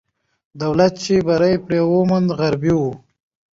دولت 0.61 0.93
چې 1.03 1.13
بری 1.27 1.55
پرې 1.65 1.79
وموند، 1.91 2.27
غربي 2.39 2.73
وو. 2.75 2.91